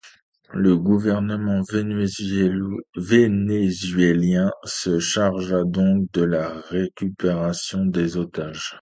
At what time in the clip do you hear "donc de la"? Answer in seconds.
5.63-6.59